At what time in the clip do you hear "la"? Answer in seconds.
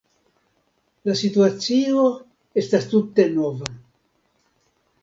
1.09-1.15